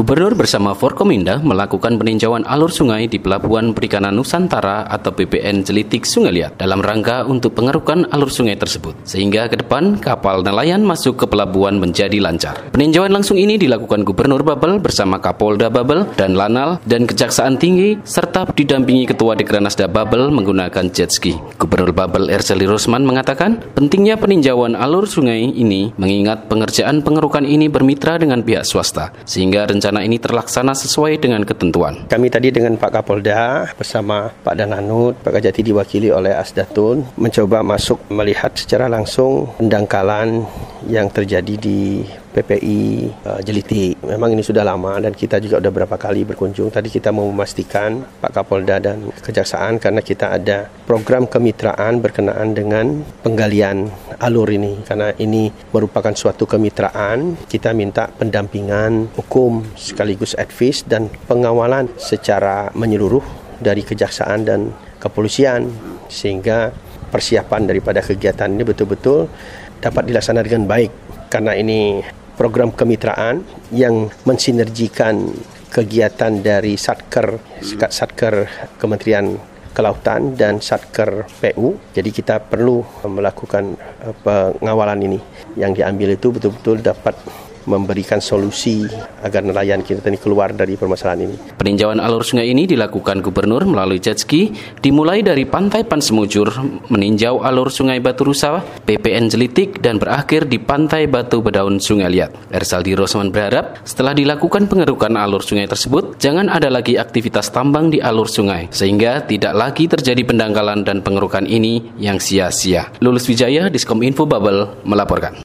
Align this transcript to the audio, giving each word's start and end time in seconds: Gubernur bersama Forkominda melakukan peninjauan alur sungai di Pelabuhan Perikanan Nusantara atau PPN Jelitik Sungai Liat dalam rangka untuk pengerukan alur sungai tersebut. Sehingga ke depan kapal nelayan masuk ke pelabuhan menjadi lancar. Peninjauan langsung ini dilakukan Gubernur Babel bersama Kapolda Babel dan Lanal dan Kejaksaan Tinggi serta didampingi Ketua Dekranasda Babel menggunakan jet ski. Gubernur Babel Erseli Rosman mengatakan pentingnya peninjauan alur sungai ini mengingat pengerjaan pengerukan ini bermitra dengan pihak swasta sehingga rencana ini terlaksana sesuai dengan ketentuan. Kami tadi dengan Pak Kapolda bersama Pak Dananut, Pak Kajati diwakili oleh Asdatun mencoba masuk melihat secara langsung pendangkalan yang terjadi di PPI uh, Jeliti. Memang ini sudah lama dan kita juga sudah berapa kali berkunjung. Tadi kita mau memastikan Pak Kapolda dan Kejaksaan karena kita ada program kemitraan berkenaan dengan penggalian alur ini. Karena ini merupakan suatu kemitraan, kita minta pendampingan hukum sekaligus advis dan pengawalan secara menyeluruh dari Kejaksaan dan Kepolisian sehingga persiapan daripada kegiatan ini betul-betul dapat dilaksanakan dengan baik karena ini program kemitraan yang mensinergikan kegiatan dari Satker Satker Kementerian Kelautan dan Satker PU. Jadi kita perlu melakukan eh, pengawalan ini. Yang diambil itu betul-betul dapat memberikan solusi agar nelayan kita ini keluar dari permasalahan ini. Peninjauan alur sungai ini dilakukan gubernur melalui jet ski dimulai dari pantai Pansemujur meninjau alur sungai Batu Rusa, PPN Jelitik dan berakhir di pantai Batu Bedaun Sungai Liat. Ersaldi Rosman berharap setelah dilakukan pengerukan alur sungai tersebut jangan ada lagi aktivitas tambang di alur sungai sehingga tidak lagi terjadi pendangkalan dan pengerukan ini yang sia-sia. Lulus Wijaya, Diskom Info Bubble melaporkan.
Gubernur 0.00 0.32
bersama 0.32 0.72
Forkominda 0.72 1.44
melakukan 1.44 2.00
peninjauan 2.00 2.48
alur 2.48 2.72
sungai 2.72 3.04
di 3.04 3.20
Pelabuhan 3.20 3.76
Perikanan 3.76 4.16
Nusantara 4.16 4.88
atau 4.88 5.12
PPN 5.12 5.60
Jelitik 5.60 6.08
Sungai 6.08 6.40
Liat 6.40 6.56
dalam 6.56 6.80
rangka 6.80 7.28
untuk 7.28 7.52
pengerukan 7.52 8.08
alur 8.08 8.32
sungai 8.32 8.56
tersebut. 8.56 8.96
Sehingga 9.04 9.52
ke 9.52 9.60
depan 9.60 10.00
kapal 10.00 10.40
nelayan 10.40 10.80
masuk 10.88 11.20
ke 11.20 11.28
pelabuhan 11.28 11.76
menjadi 11.76 12.16
lancar. 12.16 12.72
Peninjauan 12.72 13.12
langsung 13.12 13.36
ini 13.36 13.60
dilakukan 13.60 14.00
Gubernur 14.08 14.40
Babel 14.40 14.80
bersama 14.80 15.20
Kapolda 15.20 15.68
Babel 15.68 16.08
dan 16.16 16.32
Lanal 16.32 16.80
dan 16.88 17.04
Kejaksaan 17.04 17.60
Tinggi 17.60 18.00
serta 18.00 18.48
didampingi 18.56 19.04
Ketua 19.04 19.36
Dekranasda 19.36 19.84
Babel 19.84 20.32
menggunakan 20.32 20.88
jet 20.96 21.12
ski. 21.12 21.36
Gubernur 21.60 21.92
Babel 21.92 22.32
Erseli 22.32 22.64
Rosman 22.64 23.04
mengatakan 23.04 23.60
pentingnya 23.76 24.16
peninjauan 24.16 24.80
alur 24.80 25.04
sungai 25.04 25.44
ini 25.44 25.92
mengingat 26.00 26.48
pengerjaan 26.48 27.04
pengerukan 27.04 27.44
ini 27.44 27.68
bermitra 27.68 28.16
dengan 28.16 28.40
pihak 28.40 28.64
swasta 28.64 29.12
sehingga 29.28 29.68
rencana 29.68 29.89
ini 29.98 30.22
terlaksana 30.22 30.78
sesuai 30.78 31.18
dengan 31.18 31.42
ketentuan. 31.42 32.06
Kami 32.06 32.30
tadi 32.30 32.54
dengan 32.54 32.78
Pak 32.78 32.94
Kapolda 32.94 33.66
bersama 33.74 34.30
Pak 34.30 34.54
Dananut, 34.54 35.18
Pak 35.26 35.42
Kajati 35.42 35.66
diwakili 35.66 36.14
oleh 36.14 36.30
Asdatun 36.38 37.02
mencoba 37.18 37.66
masuk 37.66 38.06
melihat 38.14 38.54
secara 38.54 38.86
langsung 38.86 39.50
pendangkalan 39.58 40.46
yang 40.86 41.10
terjadi 41.10 41.58
di 41.58 42.06
PPI 42.30 43.10
uh, 43.26 43.40
Jeliti. 43.42 43.94
Memang 44.06 44.30
ini 44.34 44.42
sudah 44.46 44.62
lama 44.62 44.96
dan 45.02 45.12
kita 45.12 45.42
juga 45.42 45.58
sudah 45.58 45.72
berapa 45.74 45.96
kali 45.98 46.22
berkunjung. 46.22 46.70
Tadi 46.70 46.86
kita 46.86 47.10
mau 47.10 47.26
memastikan 47.26 48.02
Pak 48.22 48.30
Kapolda 48.30 48.78
dan 48.78 49.10
Kejaksaan 49.10 49.82
karena 49.82 50.00
kita 50.00 50.38
ada 50.38 50.70
program 50.86 51.26
kemitraan 51.26 51.98
berkenaan 51.98 52.54
dengan 52.54 53.02
penggalian 53.26 53.90
alur 54.22 54.46
ini. 54.50 54.80
Karena 54.86 55.10
ini 55.18 55.50
merupakan 55.74 56.14
suatu 56.14 56.46
kemitraan, 56.46 57.34
kita 57.50 57.74
minta 57.74 58.06
pendampingan 58.08 59.10
hukum 59.18 59.66
sekaligus 59.74 60.38
advis 60.38 60.86
dan 60.86 61.10
pengawalan 61.26 61.90
secara 61.98 62.70
menyeluruh 62.78 63.22
dari 63.60 63.82
Kejaksaan 63.82 64.46
dan 64.46 64.70
Kepolisian 65.00 65.68
sehingga 66.12 66.70
persiapan 67.10 67.66
daripada 67.66 68.04
kegiatan 68.04 68.52
ini 68.52 68.62
betul-betul 68.62 69.26
dapat 69.80 70.12
dilaksanakan 70.12 70.46
dengan 70.46 70.64
baik 70.68 70.92
karena 71.32 71.56
ini 71.56 72.04
program 72.40 72.72
kemitraan 72.72 73.44
yang 73.68 74.08
mensinergikan 74.24 75.28
kegiatan 75.68 76.40
dari 76.40 76.80
Satker 76.80 77.36
Satker 77.92 78.48
Kementerian 78.80 79.36
Kelautan 79.76 80.40
dan 80.40 80.64
Satker 80.64 81.28
PU. 81.28 81.76
Jadi 81.92 82.08
kita 82.08 82.40
perlu 82.40 82.80
melakukan 83.04 83.76
eh, 83.76 84.16
pengawalan 84.24 85.04
ini. 85.04 85.20
Yang 85.60 85.84
diambil 85.84 86.08
itu 86.16 86.32
betul-betul 86.32 86.80
dapat 86.80 87.14
memberikan 87.68 88.22
solusi 88.22 88.86
agar 89.20 89.44
nelayan 89.44 89.84
kita 89.84 90.06
ini 90.08 90.16
keluar 90.16 90.52
dari 90.54 90.76
permasalahan 90.76 91.28
ini. 91.28 91.36
Peninjauan 91.56 92.00
alur 92.00 92.24
sungai 92.24 92.48
ini 92.48 92.64
dilakukan 92.64 93.20
gubernur 93.20 93.66
melalui 93.68 94.00
jet 94.00 94.20
ski 94.22 94.52
dimulai 94.80 95.20
dari 95.20 95.44
pantai 95.44 95.84
Pansemujur 95.84 96.48
meninjau 96.88 97.42
alur 97.44 97.68
sungai 97.68 97.98
Batu 97.98 98.28
Rusa, 98.28 98.62
PPN 98.86 99.28
Jelitik 99.28 99.82
dan 99.82 100.00
berakhir 100.00 100.46
di 100.46 100.56
pantai 100.56 101.10
Batu 101.10 101.44
Bedaun 101.44 101.82
Sungai 101.82 102.08
Liat. 102.08 102.52
Ersaldi 102.54 102.96
Rosman 102.96 103.34
berharap 103.34 103.82
setelah 103.84 104.16
dilakukan 104.16 104.70
pengerukan 104.70 105.12
alur 105.18 105.42
sungai 105.44 105.68
tersebut 105.68 106.16
jangan 106.22 106.48
ada 106.48 106.68
lagi 106.72 106.96
aktivitas 106.96 107.52
tambang 107.52 107.90
di 107.90 107.98
alur 107.98 108.28
sungai 108.28 108.70
sehingga 108.72 109.24
tidak 109.26 109.52
lagi 109.52 109.90
terjadi 109.90 110.22
pendangkalan 110.24 110.86
dan 110.86 111.02
pengerukan 111.02 111.44
ini 111.44 111.94
yang 111.98 112.22
sia-sia. 112.22 112.88
Lulus 113.00 113.26
Wijaya, 113.26 113.68
Diskom 113.68 114.00
Info 114.04 114.24
Bubble 114.24 114.80
melaporkan. 114.84 115.34